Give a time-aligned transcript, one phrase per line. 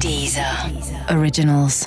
[0.00, 0.42] Deezer.
[1.14, 1.86] Originals.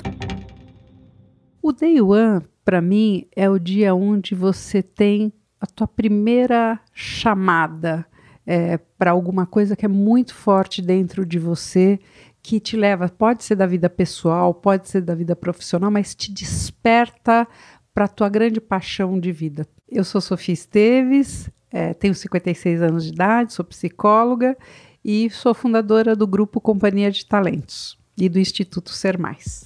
[1.60, 8.06] O Day One, para mim, é o dia onde você tem a tua primeira chamada
[8.46, 11.98] é, para alguma coisa que é muito forte dentro de você,
[12.40, 16.32] que te leva, pode ser da vida pessoal, pode ser da vida profissional, mas te
[16.32, 17.48] desperta
[17.92, 19.66] para a tua grande paixão de vida.
[19.88, 24.56] Eu sou Sofia Esteves, é, tenho 56 anos de idade, sou psicóloga
[25.04, 29.64] e sou fundadora do grupo Companhia de Talentos e do Instituto Ser Mais.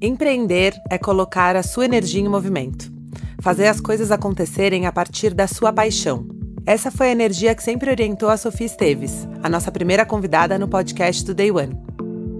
[0.00, 2.92] Empreender é colocar a sua energia em movimento,
[3.40, 6.26] fazer as coisas acontecerem a partir da sua paixão.
[6.66, 10.66] Essa foi a energia que sempre orientou a Sofia Esteves, a nossa primeira convidada no
[10.66, 11.76] podcast do Day One.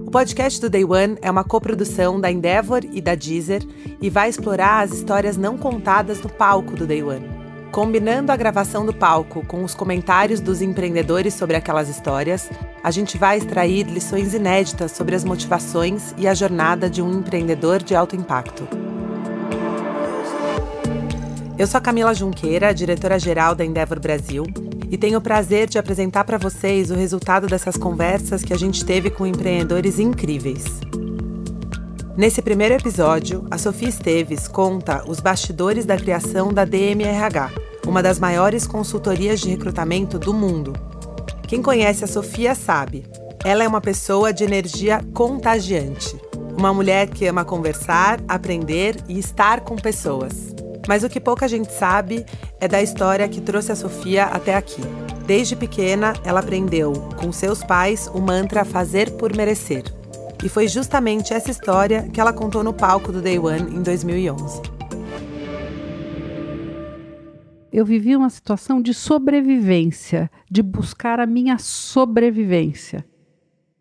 [0.05, 3.65] O podcast do Day One é uma coprodução da Endeavor e da Deezer
[4.01, 7.32] e vai explorar as histórias não contadas no palco do Day One.
[7.73, 12.47] Combinando a gravação do palco com os comentários dos empreendedores sobre aquelas histórias,
[12.83, 17.81] a gente vai extrair lições inéditas sobre as motivações e a jornada de um empreendedor
[17.81, 18.67] de alto impacto.
[21.57, 24.45] Eu sou a Camila Junqueira, diretora-geral da Endeavor Brasil,
[24.91, 28.85] e tenho o prazer de apresentar para vocês o resultado dessas conversas que a gente
[28.85, 30.63] teve com empreendedores incríveis.
[32.15, 38.17] Nesse primeiro episódio, a Sofia Esteves conta os bastidores da criação da DMRH, uma das
[38.17, 40.73] maiores consultorias de recrutamento do mundo.
[41.47, 43.05] Quem conhece a Sofia sabe,
[43.45, 46.19] ela é uma pessoa de energia contagiante.
[46.57, 50.55] Uma mulher que ama conversar, aprender e estar com pessoas.
[50.87, 52.25] Mas o que pouca gente sabe
[52.59, 54.81] é da história que trouxe a Sofia até aqui.
[55.27, 59.83] Desde pequena, ela aprendeu com seus pais o mantra fazer por merecer.
[60.43, 64.82] E foi justamente essa história que ela contou no palco do Day One em 2011.
[67.73, 73.03] Eu vivi uma situação de sobrevivência, de buscar a minha sobrevivência.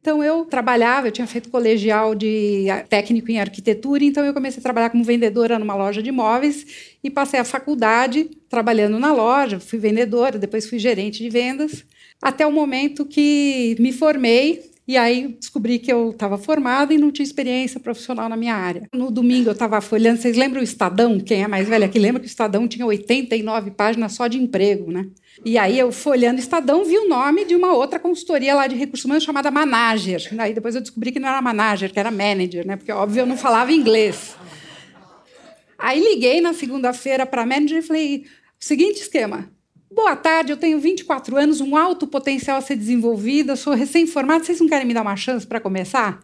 [0.01, 4.63] Então eu trabalhava, eu tinha feito colegial de técnico em arquitetura, então eu comecei a
[4.63, 9.79] trabalhar como vendedora numa loja de imóveis e passei a faculdade trabalhando na loja, fui
[9.79, 11.85] vendedora, depois fui gerente de vendas,
[12.21, 17.13] até o momento que me formei e aí descobri que eu estava formada e não
[17.13, 18.89] tinha experiência profissional na minha área.
[18.93, 21.21] No domingo eu estava folhando, vocês lembram o Estadão?
[21.21, 24.91] Quem é mais velho aqui lembra que o Estadão tinha 89 páginas só de emprego,
[24.91, 25.07] né?
[25.45, 28.75] E aí eu folhando o Estadão vi o nome de uma outra consultoria lá de
[28.75, 30.29] recursos humanos chamada Manager.
[30.39, 32.77] Aí depois eu descobri que não era Manager, que era Manager, né?
[32.77, 34.37] Porque óbvio eu não falava inglês.
[35.79, 38.25] Aí liguei na segunda-feira para a Manager e falei:
[38.59, 39.51] seguinte esquema,
[39.95, 44.59] Boa tarde, eu tenho 24 anos, um alto potencial a ser desenvolvido, sou recém-formada, vocês
[44.59, 46.19] não querem me dar uma chance para começar?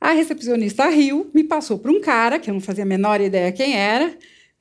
[0.00, 3.52] A recepcionista riu, me passou para um cara, que eu não fazia a menor ideia
[3.52, 4.12] quem era,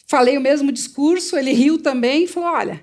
[0.06, 2.80] falei o mesmo discurso, ele riu também e falou: Olha,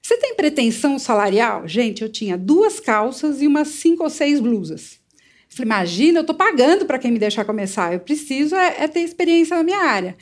[0.00, 1.66] você tem pretensão salarial?
[1.66, 5.00] Gente, eu tinha duas calças e umas cinco ou seis blusas.
[5.48, 9.00] Falei, imagina, eu estou pagando para quem me deixar começar, eu preciso é, é ter
[9.00, 10.16] experiência na minha área.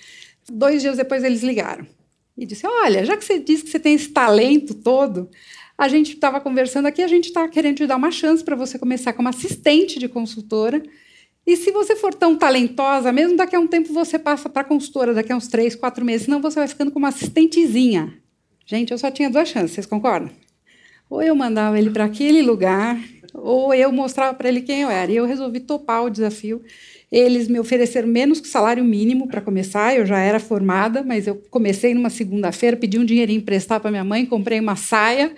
[0.50, 1.86] Dois dias depois eles ligaram
[2.36, 5.28] e disse: Olha, já que você disse que você tem esse talento todo,
[5.76, 8.78] a gente estava conversando aqui, a gente está querendo te dar uma chance para você
[8.78, 10.82] começar como assistente de consultora.
[11.44, 15.12] E se você for tão talentosa, mesmo daqui a um tempo você passa para consultora,
[15.12, 18.14] daqui a uns três, quatro meses, senão você vai ficando como assistentezinha.
[18.64, 20.30] Gente, eu só tinha duas chances, vocês concordam?
[21.10, 22.98] Ou eu mandava ele para aquele lugar,
[23.34, 25.10] ou eu mostrava para ele quem eu era.
[25.10, 26.62] E eu resolvi topar o desafio.
[27.10, 29.94] Eles me ofereceram menos que salário mínimo para começar.
[29.94, 34.04] Eu já era formada, mas eu comecei numa segunda-feira, pedi um dinheirinho emprestado para minha
[34.04, 35.34] mãe, comprei uma saia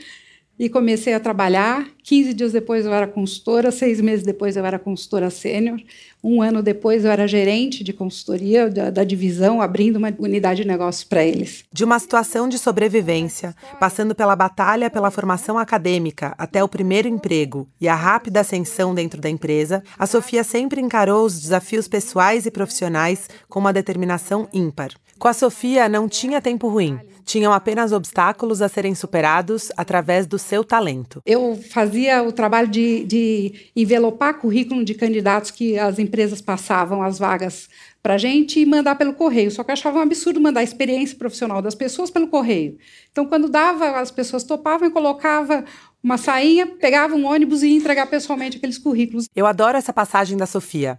[0.59, 1.87] e comecei a trabalhar.
[2.03, 5.81] 15 dias depois eu era consultora, seis meses depois eu era consultora sênior,
[6.23, 10.69] um ano depois eu era gerente de consultoria da, da divisão, abrindo uma unidade de
[10.69, 11.65] negócios para eles.
[11.73, 17.69] De uma situação de sobrevivência, passando pela batalha pela formação acadêmica até o primeiro emprego
[17.81, 22.51] e a rápida ascensão dentro da empresa, a Sofia sempre encarou os desafios pessoais e
[22.51, 24.91] profissionais com uma determinação ímpar.
[25.19, 30.39] Com a Sofia não tinha tempo ruim, tinham apenas obstáculos a serem superados através do
[30.39, 31.23] seu talento.
[31.25, 37.19] Eu fazia o trabalho de, de envelopar currículo de candidatos que as empresas passavam as
[37.19, 37.69] vagas
[38.03, 39.51] para a gente e mandar pelo correio.
[39.51, 42.77] Só que eu achava um absurdo mandar a experiência profissional das pessoas pelo correio.
[43.11, 45.65] Então, quando dava, as pessoas topavam e colocava
[46.03, 49.27] uma sainha, pegava um ônibus e ia entregar pessoalmente aqueles currículos.
[49.35, 50.99] Eu adoro essa passagem da Sofia.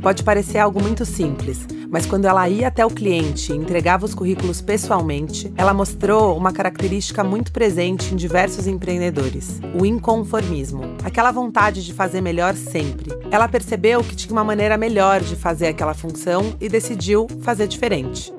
[0.00, 1.58] Pode parecer algo muito simples,
[1.92, 6.50] mas quando ela ia até o cliente e entregava os currículos pessoalmente, ela mostrou uma
[6.50, 13.10] característica muito presente em diversos empreendedores: o inconformismo, aquela vontade de fazer melhor sempre.
[13.30, 18.32] Ela percebeu que tinha uma maneira melhor de fazer aquela função e decidiu fazer diferente.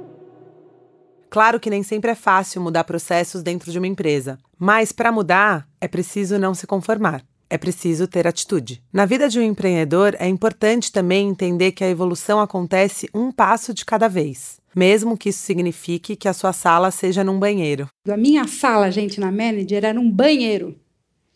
[1.30, 5.68] Claro que nem sempre é fácil mudar processos dentro de uma empresa, Mas para mudar,
[5.82, 7.22] é preciso não se conformar.
[7.54, 8.82] É preciso ter atitude.
[8.92, 13.76] Na vida de um empreendedor, é importante também entender que a evolução acontece um passo
[13.76, 17.88] de cada vez, mesmo que isso signifique que a sua sala seja num banheiro.
[18.10, 20.76] A minha sala, gente, na manager era um banheiro.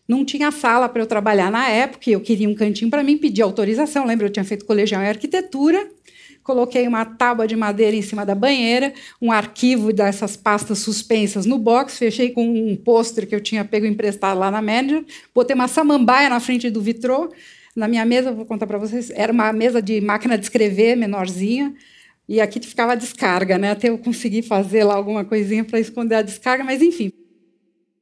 [0.08, 3.44] Não tinha sala para eu trabalhar na época, eu queria um cantinho para mim, pedi
[3.44, 4.04] autorização.
[4.04, 5.88] Lembra, eu tinha feito colegial em arquitetura,
[6.48, 11.60] coloquei uma tábua de madeira em cima da banheira, um arquivo dessas pastas suspensas no
[11.60, 15.04] box, fechei com um pôster que eu tinha pego emprestado lá na manager,
[15.36, 17.30] botei uma samambaia na frente do vitrô.
[17.76, 21.76] Na minha mesa, vou contar para vocês, era uma mesa de máquina de escrever menorzinha,
[22.30, 23.72] e aqui ficava a descarga, né?
[23.72, 27.12] Até eu conseguir fazer lá alguma coisinha para esconder a descarga, mas enfim.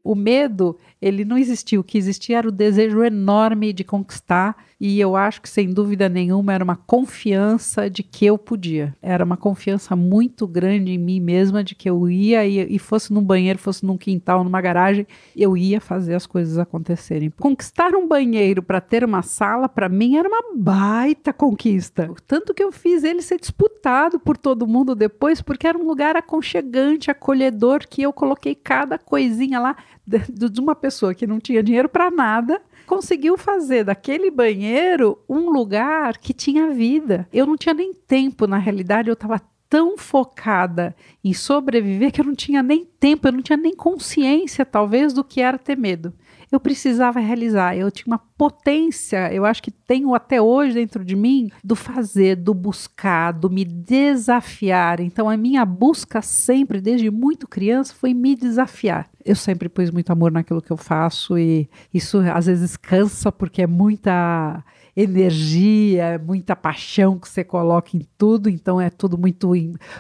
[0.04, 1.82] O medo, ele não existiu.
[1.82, 6.10] O que existia era o desejo enorme de conquistar, e eu acho que, sem dúvida
[6.10, 8.94] nenhuma, era uma confiança de que eu podia.
[9.01, 13.13] Era uma confiança muito grande em mim mesma de que eu ia e, e fosse
[13.13, 17.30] num banheiro, fosse num quintal, numa garagem, eu ia fazer as coisas acontecerem.
[17.30, 22.12] Conquistar um banheiro para ter uma sala, para mim, era uma baita conquista.
[22.27, 26.18] Tanto que eu fiz ele ser disputado por todo mundo depois, porque era um lugar
[26.18, 31.63] aconchegante, acolhedor, que eu coloquei cada coisinha lá de, de uma pessoa que não tinha
[31.63, 37.28] dinheiro para nada, conseguiu fazer daquele banheiro um lugar que tinha vida.
[37.34, 42.26] Eu não tinha nem tempo, na realidade, eu estava tão focada em sobreviver que eu
[42.26, 46.14] não tinha nem tempo, eu não tinha nem consciência, talvez, do que era ter medo
[46.56, 47.75] eu precisava realizar.
[47.75, 52.36] Eu tinha uma potência, eu acho que tenho até hoje dentro de mim, do fazer,
[52.36, 55.00] do buscar, do me desafiar.
[55.00, 59.10] Então, a minha busca sempre, desde muito criança, foi me desafiar.
[59.24, 63.63] Eu sempre pus muito amor naquilo que eu faço e isso às vezes cansa porque
[63.63, 64.63] é muita
[64.96, 69.51] energia, muita paixão que você coloca em tudo, então é tudo muito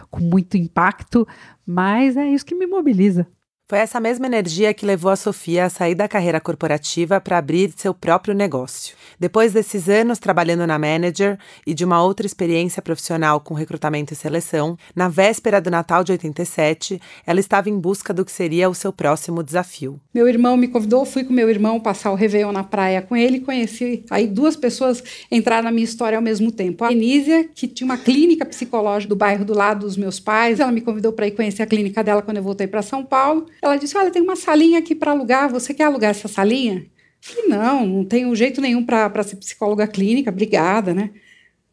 [0.09, 1.27] com muito impacto,
[1.65, 3.27] mas é isso que me mobiliza.
[3.67, 7.73] Foi essa mesma energia que levou a Sofia a sair da carreira corporativa para abrir
[7.75, 8.95] seu próprio negócio.
[9.19, 14.15] Depois desses anos trabalhando na Manager e de uma outra experiência profissional com recrutamento e
[14.15, 18.75] seleção, na véspera do Natal de 87, ela estava em busca do que seria o
[18.75, 19.99] seu próximo desafio.
[20.13, 23.39] Meu irmão me convidou, fui com meu irmão passar o Réveillon na praia com ele,
[23.39, 26.83] conheci aí duas pessoas entraram na minha história ao mesmo tempo.
[26.83, 30.71] A Enísia, que tinha uma clínica psicológica do bairro do lado dos meus pais, ela
[30.71, 33.47] me convidou para ir conhecer a clínica dela quando eu voltei para São Paulo.
[33.61, 36.85] Ela disse: Olha, tem uma salinha aqui para alugar, você quer alugar essa salinha?
[37.25, 41.11] falei: Não, não tenho jeito nenhum para ser psicóloga clínica, obrigada, né?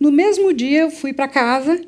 [0.01, 1.81] No mesmo dia, eu fui para casa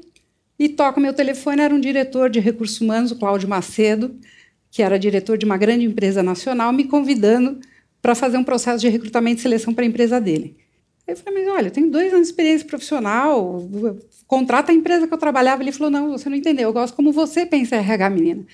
[0.59, 1.63] e toca meu telefone.
[1.63, 4.17] Era um diretor de recursos humanos, o Cláudio Macedo,
[4.71, 7.59] que era diretor de uma grande empresa nacional, me convidando
[8.01, 10.57] para fazer um processo de recrutamento e seleção para a empresa dele.
[11.07, 13.69] Eu falei, mas olha, eu tenho dois anos de experiência profissional,
[14.27, 15.63] contrata a empresa que eu trabalhava.
[15.63, 18.45] Ele falou, não, você não entendeu, eu gosto como você pensa RH, menina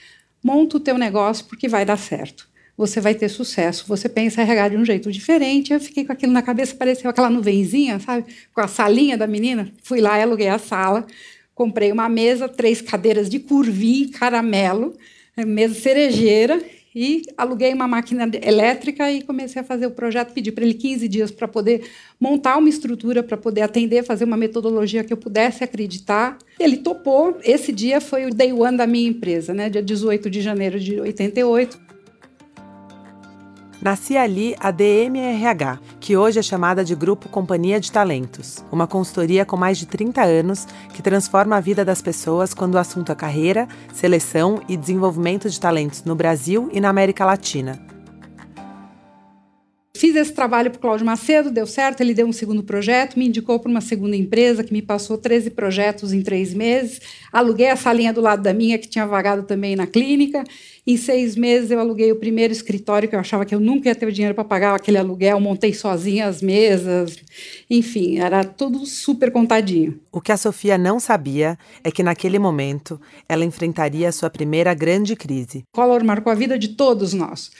[0.43, 2.49] monta o teu negócio porque vai dar certo.
[2.77, 3.85] Você vai ter sucesso.
[3.89, 5.73] Você pensa RH de um jeito diferente.
[5.73, 8.25] Eu fiquei com aquilo na cabeça, pareceu aquela nuvenzinha, sabe?
[8.55, 9.71] Com a salinha da menina.
[9.83, 11.07] Fui lá aluguei a sala.
[11.55, 14.97] Comprei uma mesa, três cadeiras de curvim, caramelo,
[15.37, 16.63] mesa cerejeira
[16.95, 20.33] e aluguei uma máquina elétrica e comecei a fazer o projeto.
[20.33, 21.89] Pedi para ele 15 dias para poder
[22.19, 26.37] montar uma estrutura, para poder atender, fazer uma metodologia que eu pudesse acreditar.
[26.59, 27.39] Ele topou.
[27.45, 29.71] Esse dia foi o day one da minha empresa, né?
[29.71, 31.91] dia 18 de janeiro de 88.
[33.83, 39.47] Nascia ali a DMRH, que hoje é chamada de Grupo Companhia de Talentos, uma consultoria
[39.47, 43.15] com mais de 30 anos que transforma a vida das pessoas quando o assunto é
[43.15, 47.81] carreira, seleção e desenvolvimento de talentos no Brasil e na América Latina.
[50.01, 53.29] Fiz esse trabalho para o Cláudio Macedo, deu certo, ele deu um segundo projeto, me
[53.29, 57.03] indicou para uma segunda empresa que me passou 13 projetos em três meses.
[57.31, 60.43] Aluguei a salinha do lado da minha, que tinha vagado também na clínica.
[60.87, 63.95] Em seis meses eu aluguei o primeiro escritório, que eu achava que eu nunca ia
[63.95, 67.19] ter dinheiro para pagar aquele aluguel, montei sozinha as mesas,
[67.69, 70.01] enfim, era tudo super contadinho.
[70.11, 74.73] O que a Sofia não sabia é que naquele momento ela enfrentaria a sua primeira
[74.73, 75.63] grande crise.
[75.71, 77.51] Collor marcou a vida de todos nós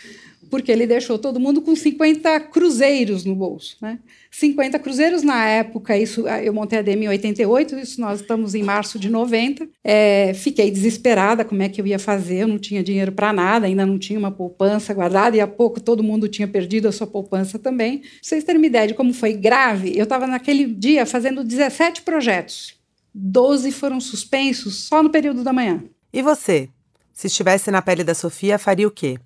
[0.51, 3.77] porque ele deixou todo mundo com 50 cruzeiros no bolso.
[3.81, 3.99] Né?
[4.31, 8.63] 50 cruzeiros na época, isso eu montei a DM em 88, isso nós estamos em
[8.63, 9.69] março de 90.
[9.83, 13.67] É, fiquei desesperada como é que eu ia fazer, eu não tinha dinheiro para nada,
[13.67, 17.07] ainda não tinha uma poupança guardada, e há pouco todo mundo tinha perdido a sua
[17.07, 17.99] poupança também.
[17.99, 22.03] Pra vocês terem uma ideia de como foi grave, eu estava naquele dia fazendo 17
[22.03, 22.75] projetos.
[23.15, 25.83] 12 foram suspensos só no período da manhã.
[26.13, 26.69] E você?
[27.13, 29.19] Se estivesse na pele da Sofia, faria o quê?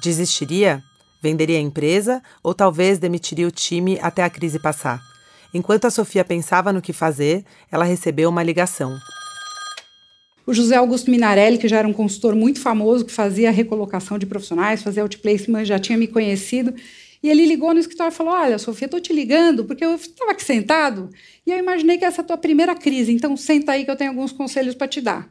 [0.00, 0.82] Desistiria?
[1.20, 5.02] Venderia a empresa ou talvez demitiria o time até a crise passar?
[5.52, 8.96] Enquanto a Sofia pensava no que fazer, ela recebeu uma ligação.
[10.46, 14.26] o José Augusto Minarelli, que já era um consultor muito famoso, que fazia recolocação de
[14.26, 16.74] profissionais, fazia outplacement, já tinha me conhecido.
[17.22, 20.30] E ele ligou no escritório e falou: Olha, Sofia, estou te ligando porque eu estava
[20.30, 21.10] aqui sentado
[21.44, 23.96] e eu imaginei que essa é a tua primeira crise, então senta aí que eu
[23.96, 25.28] tenho alguns conselhos para te dar.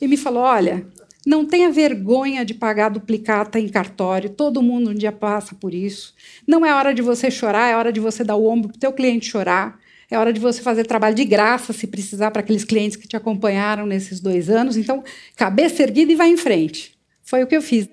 [0.00, 0.84] E me falou: Olha,
[1.26, 6.14] não tenha vergonha de pagar duplicata em cartório, todo mundo um dia passa por isso.
[6.46, 8.80] Não é hora de você chorar, é hora de você dar o ombro para o
[8.80, 9.78] teu cliente chorar.
[10.10, 13.16] É hora de você fazer trabalho de graça, se precisar, para aqueles clientes que te
[13.16, 14.76] acompanharam nesses dois anos.
[14.76, 15.04] Então,
[15.36, 16.98] cabeça erguida e vai em frente.
[17.22, 17.88] Foi o que eu fiz.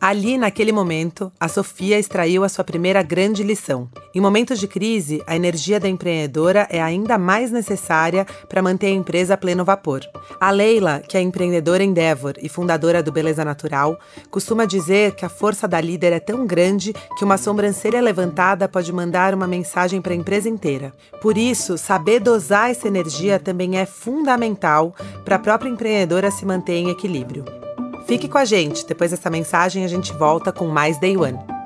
[0.00, 3.86] Ali, naquele momento, a Sofia extraiu a sua primeira grande lição.
[4.14, 8.90] Em momentos de crise, a energia da empreendedora é ainda mais necessária para manter a
[8.90, 10.00] empresa a pleno vapor.
[10.40, 15.28] A Leila, que é empreendedora Endeavor e fundadora do Beleza Natural, costuma dizer que a
[15.28, 20.14] força da líder é tão grande que uma sobrancelha levantada pode mandar uma mensagem para
[20.14, 20.94] a empresa inteira.
[21.20, 24.94] Por isso, saber dosar essa energia também é fundamental
[25.26, 27.44] para a própria empreendedora se manter em equilíbrio.
[28.06, 31.59] Fique com a gente, depois dessa mensagem a gente volta com mais Day One.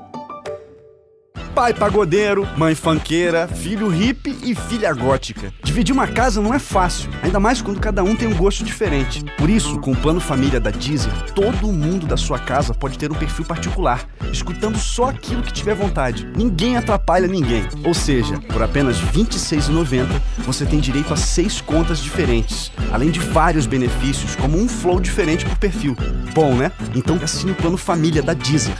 [1.55, 5.55] Pai pagodeiro, mãe fanqueira, filho hippie e filha gótica.
[5.63, 9.25] Dividir uma casa não é fácil, ainda mais quando cada um tem um gosto diferente.
[9.39, 13.13] Por isso, com o plano família da Deezer, todo mundo da sua casa pode ter
[13.13, 16.29] um perfil particular, escutando só aquilo que tiver vontade.
[16.37, 17.65] Ninguém atrapalha ninguém.
[17.85, 20.07] Ou seja, por apenas R$ 26,90
[20.39, 25.45] você tem direito a seis contas diferentes, além de vários benefícios, como um flow diferente
[25.47, 25.97] por perfil.
[26.35, 26.73] Bom, né?
[26.97, 28.77] Então assine o plano família da Deezer.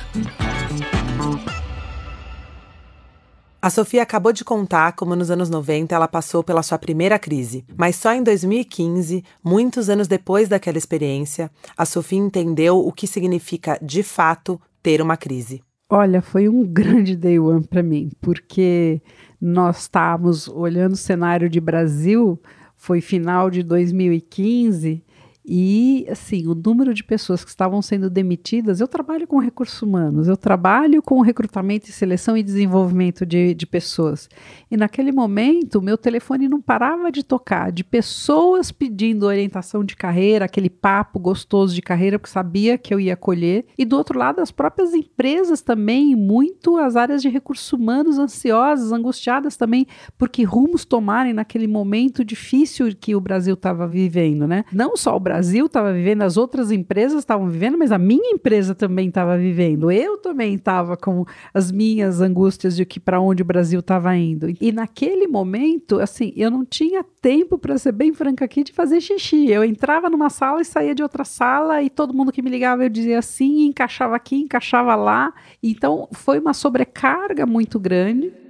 [3.65, 7.65] A Sofia acabou de contar como nos anos 90 ela passou pela sua primeira crise,
[7.75, 13.79] mas só em 2015, muitos anos depois daquela experiência, a Sofia entendeu o que significa
[13.81, 15.63] de fato ter uma crise.
[15.89, 19.01] Olha, foi um grande day one para mim, porque
[19.41, 22.39] nós estávamos olhando o cenário de Brasil,
[22.77, 25.03] foi final de 2015
[25.47, 30.27] e, assim, o número de pessoas que estavam sendo demitidas, eu trabalho com recursos humanos,
[30.27, 34.27] eu trabalho com recrutamento e seleção e desenvolvimento de, de pessoas.
[34.71, 40.47] E naquele momento, meu telefone não parava de tocar, de pessoas pedindo orientação de carreira,
[40.47, 43.67] aquele papo gostoso de carreira, porque sabia que eu ia colher.
[43.77, 48.93] E do outro lado, as próprias empresas também, muito as áreas de recursos humanos ansiosas,
[48.93, 49.87] angustiadas também,
[50.17, 54.65] porque rumos tomarem naquele momento difícil que o Brasil estava vivendo, né?
[54.73, 58.31] Não só o Brasil Brasil estava vivendo, as outras empresas estavam vivendo, mas a minha
[58.31, 59.91] empresa também estava vivendo.
[59.91, 64.47] Eu também estava com as minhas angústias de que para onde o Brasil estava indo.
[64.61, 69.01] E naquele momento, assim, eu não tinha tempo, para ser bem franca aqui, de fazer
[69.01, 69.51] xixi.
[69.51, 72.85] Eu entrava numa sala e saía de outra sala e todo mundo que me ligava
[72.85, 75.35] eu dizia assim, encaixava aqui, encaixava lá.
[75.61, 78.44] Então foi uma sobrecarga muito grande.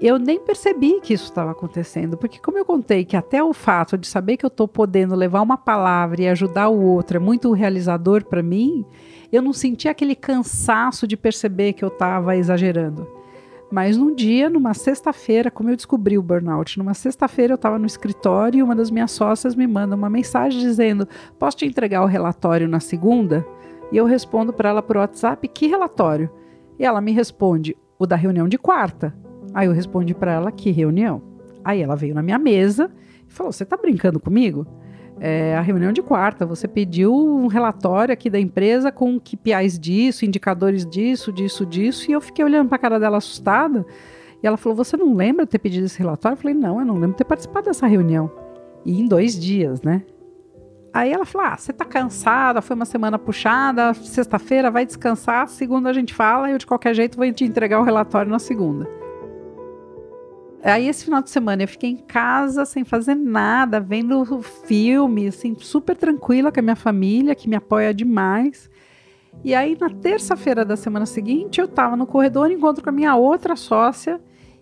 [0.00, 3.96] Eu nem percebi que isso estava acontecendo, porque como eu contei que até o fato
[3.96, 7.52] de saber que eu estou podendo levar uma palavra e ajudar o outro é muito
[7.52, 8.84] realizador para mim,
[9.32, 13.06] eu não senti aquele cansaço de perceber que eu estava exagerando.
[13.70, 17.86] Mas num dia, numa sexta-feira, como eu descobri o burnout, numa sexta-feira eu estava no
[17.86, 21.08] escritório e uma das minhas sócias me manda uma mensagem dizendo:
[21.38, 23.44] Posso te entregar o relatório na segunda?
[23.90, 26.30] E eu respondo para ela por WhatsApp: Que relatório?
[26.78, 29.23] E ela me responde: O da reunião de quarta.
[29.54, 31.22] Aí eu respondi para ela que reunião.
[31.64, 32.90] Aí ela veio na minha mesa
[33.28, 34.66] e falou: Você está brincando comigo?
[35.20, 40.24] É, a reunião de quarta, você pediu um relatório aqui da empresa com KPIs disso,
[40.24, 43.86] indicadores disso, disso, disso, e eu fiquei olhando para a cara dela assustada.
[44.42, 46.34] E ela falou: Você não lembra ter pedido esse relatório?
[46.34, 48.30] Eu falei: Não, eu não lembro ter participado dessa reunião.
[48.84, 50.02] E em dois dias, né?
[50.92, 55.90] Aí ela falou: Ah, você tá cansada, foi uma semana puxada, sexta-feira vai descansar, segunda
[55.90, 59.03] a gente fala, eu de qualquer jeito vou te entregar o relatório na segunda.
[60.64, 65.54] Aí esse final de semana eu fiquei em casa sem fazer nada, vendo filme, assim,
[65.58, 68.70] super tranquila com a minha família, que me apoia demais.
[69.44, 73.14] E aí na terça-feira da semana seguinte eu estava no corredor, encontro com a minha
[73.14, 74.18] outra sócia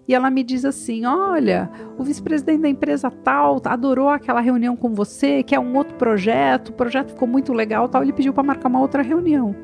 [0.09, 4.93] e ela me diz assim: Olha, o vice-presidente da empresa tal adorou aquela reunião com
[4.93, 8.03] você, que é um outro projeto, o projeto ficou muito legal, tal.
[8.03, 9.55] Ele pediu para marcar uma outra reunião.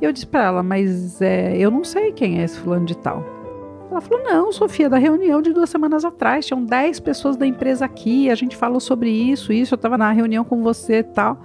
[0.00, 2.96] E eu disse para ela: Mas é, eu não sei quem é esse fulano de
[2.96, 3.43] tal.
[3.90, 7.84] Ela falou: Não, Sofia, da reunião de duas semanas atrás, tinham 10 pessoas da empresa
[7.84, 11.42] aqui, a gente falou sobre isso, isso, eu estava na reunião com você e tal.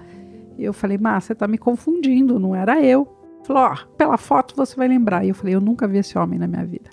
[0.58, 3.08] E eu falei: Mas você está me confundindo, não era eu.
[3.44, 5.24] Falou: Ó, oh, pela foto você vai lembrar.
[5.26, 6.90] E eu falei: Eu nunca vi esse homem na minha vida.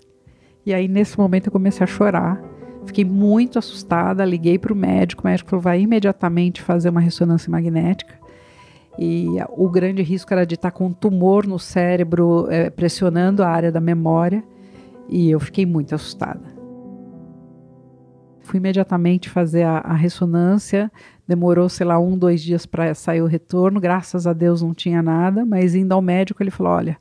[0.64, 2.42] E aí, nesse momento, eu comecei a chorar.
[2.86, 5.24] Fiquei muito assustada, liguei para o médico.
[5.24, 8.18] O médico falou: vai imediatamente fazer uma ressonância magnética.
[8.98, 13.48] E o grande risco era de estar com um tumor no cérebro, é, pressionando a
[13.48, 14.42] área da memória.
[15.08, 16.56] E eu fiquei muito assustada.
[18.40, 20.90] Fui imediatamente fazer a, a ressonância,
[21.26, 23.80] demorou, sei lá, um, dois dias para sair o retorno.
[23.80, 26.96] Graças a Deus não tinha nada, mas indo ao médico, ele falou: Olha,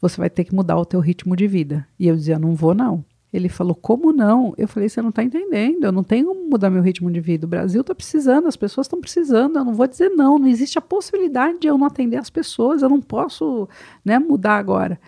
[0.00, 1.86] você vai ter que mudar o teu ritmo de vida.
[1.98, 3.04] E eu dizia: Não vou, não.
[3.30, 4.54] Ele falou: Como não?
[4.56, 5.84] Eu falei: Você não está entendendo.
[5.84, 7.44] Eu não tenho como mudar meu ritmo de vida.
[7.44, 9.58] O Brasil está precisando, as pessoas estão precisando.
[9.58, 10.38] Eu não vou dizer não.
[10.38, 12.80] Não existe a possibilidade de eu não atender as pessoas.
[12.80, 13.68] Eu não posso
[14.02, 14.98] né, mudar agora.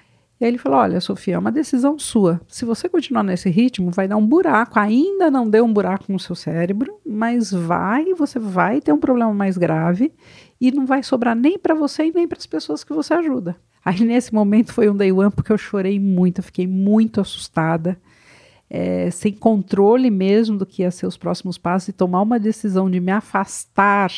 [0.40, 2.40] E aí ele falou: Olha, Sofia, é uma decisão sua.
[2.46, 4.78] Se você continuar nesse ritmo, vai dar um buraco.
[4.78, 9.32] Ainda não deu um buraco no seu cérebro, mas vai, você vai ter um problema
[9.34, 10.12] mais grave
[10.60, 13.56] e não vai sobrar nem para você e nem para as pessoas que você ajuda.
[13.84, 17.98] Aí nesse momento foi um day one porque eu chorei muito, eu fiquei muito assustada
[18.70, 22.90] é, sem controle mesmo do que ia ser os próximos passos e tomar uma decisão
[22.90, 24.10] de me afastar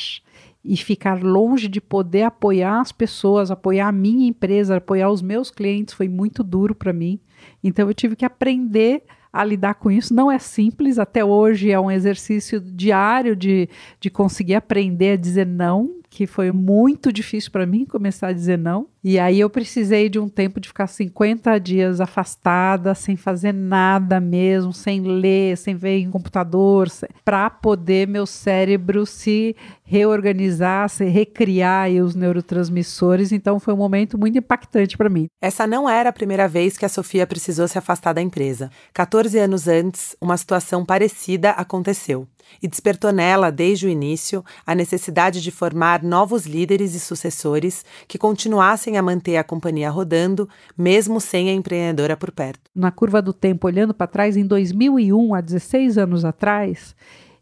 [0.64, 5.50] e ficar longe de poder apoiar as pessoas, apoiar a minha empresa, apoiar os meus
[5.50, 7.18] clientes foi muito duro para mim.
[7.64, 9.02] Então eu tive que aprender
[9.32, 10.12] a lidar com isso.
[10.12, 15.46] Não é simples, até hoje é um exercício diário de, de conseguir aprender a dizer
[15.46, 18.88] não, que foi muito difícil para mim começar a dizer não.
[19.02, 24.20] E aí eu precisei de um tempo de ficar 50 dias afastada, sem fazer nada
[24.20, 26.86] mesmo, sem ler, sem ver em computador,
[27.24, 33.32] para poder meu cérebro se reorganizar, se recriar os neurotransmissores.
[33.32, 35.26] Então foi um momento muito impactante para mim.
[35.40, 38.70] Essa não era a primeira vez que a Sofia precisou se afastar da empresa.
[38.92, 42.28] 14 anos antes, uma situação parecida aconteceu
[42.62, 48.18] e despertou nela, desde o início, a necessidade de formar novos líderes e sucessores que
[48.18, 52.60] continuassem a manter a companhia rodando, mesmo sem a empreendedora por perto.
[52.74, 56.94] Na curva do tempo, olhando para trás, em 2001, há 16 anos atrás,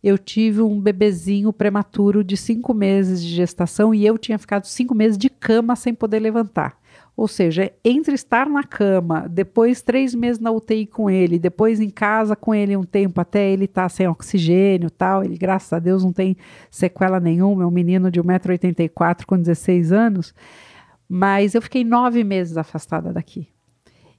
[0.02, 4.94] eu tive um bebezinho prematuro de cinco meses de gestação e eu tinha ficado cinco
[4.94, 6.78] meses de cama sem poder levantar.
[7.16, 11.90] Ou seja, entre estar na cama, depois três meses na UTI com ele, depois em
[11.90, 15.80] casa com ele um tempo até ele estar tá sem oxigênio tal, ele graças a
[15.80, 16.36] Deus não tem
[16.70, 20.32] sequela nenhuma, é um menino de 1,84m com 16 anos,
[21.08, 23.48] mas eu fiquei nove meses afastada daqui.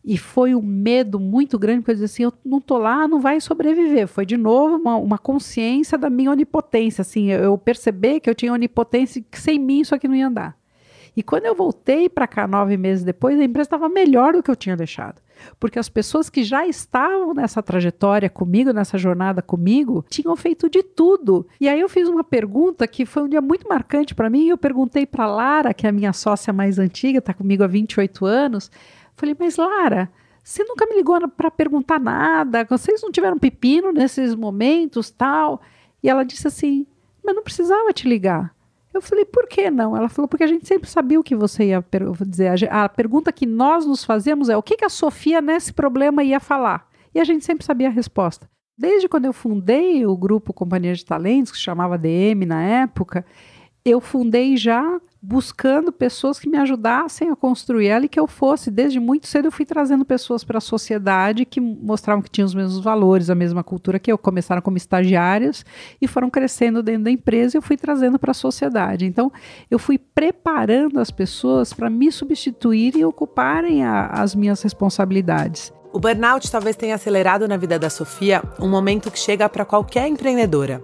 [0.04, 3.20] E foi um medo muito grande, porque eu dizia assim, eu não tô lá, não
[3.20, 4.08] vai sobreviver.
[4.08, 8.34] Foi de novo uma, uma consciência da minha onipotência, assim, eu, eu perceber que eu
[8.34, 10.58] tinha onipotência e que sem mim isso aqui não ia andar.
[11.16, 14.50] E quando eu voltei para cá nove meses depois, a empresa estava melhor do que
[14.50, 15.22] eu tinha deixado.
[15.60, 20.84] Porque as pessoas que já estavam nessa trajetória comigo, nessa jornada comigo, tinham feito de
[20.84, 21.48] tudo.
[21.60, 24.48] E aí eu fiz uma pergunta que foi um dia muito marcante para mim.
[24.48, 28.26] Eu perguntei para Lara, que é a minha sócia mais antiga, está comigo há 28
[28.26, 28.72] anos.
[29.16, 30.10] Falei, mas Lara,
[30.44, 32.66] você nunca me ligou para perguntar nada?
[32.70, 35.62] Vocês não tiveram pepino nesses momentos, tal?
[36.02, 36.88] E ela disse assim:
[37.24, 38.54] mas não precisava te ligar.
[38.94, 39.96] Eu falei, por que não?
[39.96, 41.84] Ela falou, porque a gente sempre sabia o que você ia
[42.26, 42.72] dizer.
[42.72, 46.40] A, pergunta que nós nos fazemos é o que, que a Sofia nesse problema ia
[46.40, 46.88] falar?
[47.14, 48.50] E a gente sempre sabia a resposta.
[48.78, 53.26] Desde quando eu fundei o grupo Companhia de Talentos, que chamava DM na época,
[53.86, 58.72] eu fundei já buscando pessoas que me ajudassem a construir ela e que eu fosse,
[58.72, 62.56] desde muito cedo, eu fui trazendo pessoas para a sociedade que mostravam que tinham os
[62.56, 64.18] mesmos valores, a mesma cultura que eu.
[64.18, 65.66] Começaram como estagiárias
[66.02, 69.06] e foram crescendo dentro da empresa e eu fui trazendo para a sociedade.
[69.06, 69.32] Então,
[69.70, 75.74] eu fui preparando as pessoas para me substituir e ocuparem a, as minhas responsabilidades.
[75.92, 80.08] O burnout talvez tenha acelerado na vida da Sofia um momento que chega para qualquer
[80.08, 80.82] empreendedora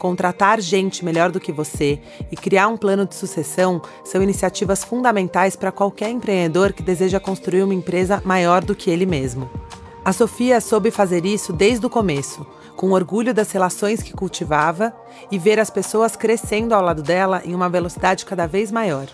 [0.00, 2.00] contratar gente melhor do que você
[2.32, 7.62] e criar um plano de sucessão são iniciativas fundamentais para qualquer empreendedor que deseja construir
[7.62, 9.48] uma empresa maior do que ele mesmo.
[10.02, 14.96] A Sofia soube fazer isso desde o começo, com orgulho das relações que cultivava
[15.30, 19.06] e ver as pessoas crescendo ao lado dela em uma velocidade cada vez maior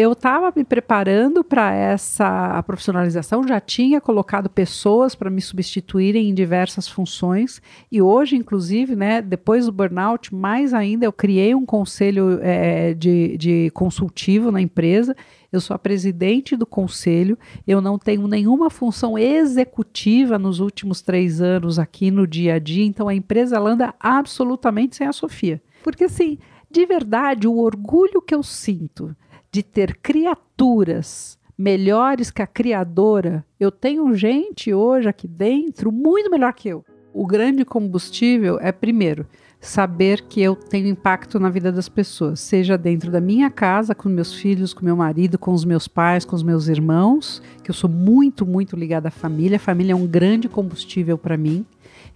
[0.00, 6.34] eu estava me preparando para essa profissionalização, já tinha colocado pessoas para me substituírem em
[6.34, 7.60] diversas funções
[7.92, 13.36] e hoje, inclusive, né, depois do burnout, mais ainda, eu criei um conselho é, de,
[13.36, 15.14] de consultivo na empresa.
[15.52, 21.42] Eu sou a presidente do conselho, eu não tenho nenhuma função executiva nos últimos três
[21.42, 25.60] anos aqui no dia a dia, então a empresa anda absolutamente sem a Sofia.
[25.82, 26.38] Porque, assim,
[26.70, 29.14] de verdade, o orgulho que eu sinto
[29.52, 33.44] de ter criaturas melhores que a criadora.
[33.58, 36.84] Eu tenho gente hoje aqui dentro muito melhor que eu.
[37.12, 39.26] O grande combustível é, primeiro,
[39.60, 44.08] saber que eu tenho impacto na vida das pessoas, seja dentro da minha casa, com
[44.08, 47.74] meus filhos, com meu marido, com os meus pais, com os meus irmãos, que eu
[47.74, 49.56] sou muito, muito ligada à família.
[49.56, 51.66] A família é um grande combustível para mim,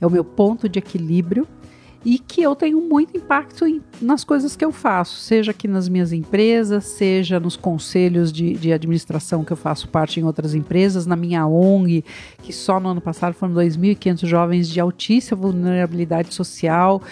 [0.01, 1.47] é o meu ponto de equilíbrio.
[2.05, 5.89] E que eu tenho muito impacto em, nas coisas que eu faço, seja aqui nas
[5.89, 11.07] minhas empresas, seja nos conselhos de, de administração que eu faço parte em outras empresas,
[11.07, 12.05] na minha ONG,
[12.43, 17.03] que só no ano passado foram 2.500 jovens de altíssima vulnerabilidade social,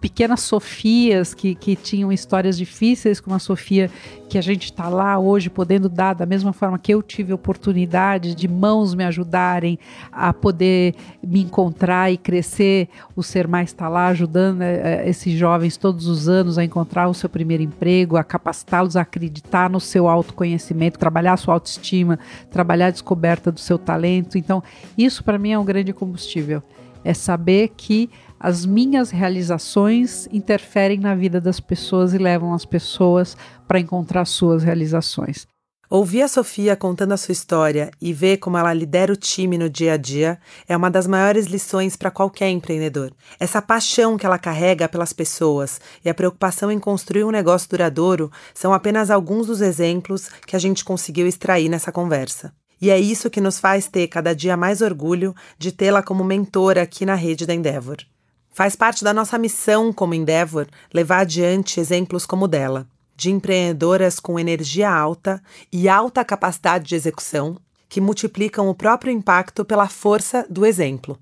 [0.00, 3.90] pequenas Sofias que, que tinham histórias difíceis, como a Sofia
[4.28, 8.34] que a gente está lá hoje podendo dar, da mesma forma que eu tive oportunidade
[8.34, 9.78] de mãos me ajudarem
[10.12, 10.94] a poder
[11.26, 16.28] me encontrar e crescer, o Ser Mais está lá ajudando é, esses jovens todos os
[16.28, 21.32] anos a encontrar o seu primeiro emprego, a capacitá-los a acreditar no seu autoconhecimento, trabalhar
[21.32, 22.18] a sua autoestima,
[22.50, 24.36] trabalhar a descoberta do seu talento.
[24.36, 24.62] Então,
[24.96, 26.62] isso para mim é um grande combustível.
[27.04, 33.36] É saber que as minhas realizações interferem na vida das pessoas e levam as pessoas
[33.66, 35.46] para encontrar suas realizações.
[35.90, 39.70] Ouvir a Sofia contando a sua história e ver como ela lidera o time no
[39.70, 43.10] dia a dia é uma das maiores lições para qualquer empreendedor.
[43.40, 48.30] Essa paixão que ela carrega pelas pessoas e a preocupação em construir um negócio duradouro
[48.52, 52.52] são apenas alguns dos exemplos que a gente conseguiu extrair nessa conversa.
[52.78, 56.82] E é isso que nos faz ter cada dia mais orgulho de tê-la como mentora
[56.82, 57.96] aqui na rede da Endeavor.
[58.58, 64.18] Faz parte da nossa missão como Endeavor levar adiante exemplos como o dela, de empreendedoras
[64.18, 65.40] com energia alta
[65.72, 67.56] e alta capacidade de execução,
[67.88, 71.16] que multiplicam o próprio impacto pela força do exemplo.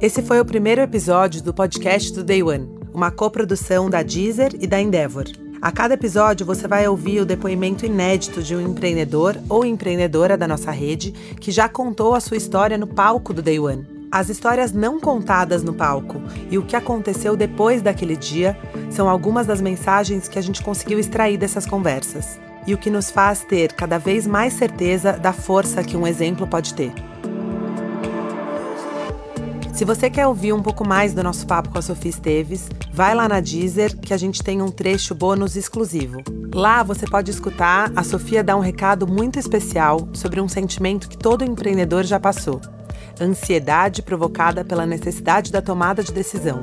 [0.00, 4.68] Esse foi o primeiro episódio do podcast do Day One, uma coprodução da Deezer e
[4.68, 5.24] da Endeavor.
[5.62, 10.48] A cada episódio você vai ouvir o depoimento inédito de um empreendedor ou empreendedora da
[10.48, 13.86] nossa rede que já contou a sua história no palco do Day One.
[14.10, 16.20] As histórias não contadas no palco
[16.50, 18.58] e o que aconteceu depois daquele dia
[18.90, 23.12] são algumas das mensagens que a gente conseguiu extrair dessas conversas e o que nos
[23.12, 26.92] faz ter cada vez mais certeza da força que um exemplo pode ter.
[29.82, 33.16] Se você quer ouvir um pouco mais do nosso papo com a Sofia Esteves, vai
[33.16, 36.22] lá na Deezer que a gente tem um trecho bônus exclusivo.
[36.54, 41.18] Lá você pode escutar a Sofia dar um recado muito especial sobre um sentimento que
[41.18, 42.60] todo empreendedor já passou:
[43.20, 46.60] ansiedade provocada pela necessidade da tomada de decisão.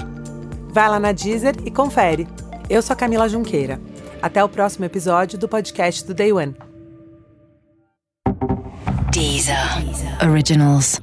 [0.69, 2.25] Vai lá na Deezer e confere.
[2.69, 3.81] Eu sou a Camila Junqueira.
[4.21, 6.55] Até o próximo episódio do podcast do Day One.
[9.11, 9.57] Deezer.
[10.25, 11.01] Originals.